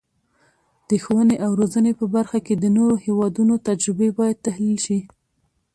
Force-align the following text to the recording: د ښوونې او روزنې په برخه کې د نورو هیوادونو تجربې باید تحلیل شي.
د 0.89 0.91
ښوونې 1.03 1.35
او 1.45 1.51
روزنې 1.59 1.91
په 1.99 2.05
برخه 2.15 2.39
کې 2.45 2.53
د 2.57 2.65
نورو 2.77 2.95
هیوادونو 3.05 3.53
تجربې 3.67 4.09
باید 4.19 4.43
تحلیل 4.47 4.77
شي. 4.85 4.99